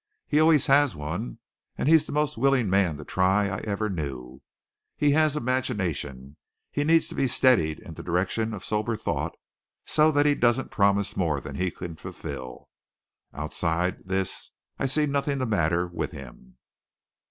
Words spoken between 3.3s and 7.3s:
I ever knew. He has imagination. He needs to be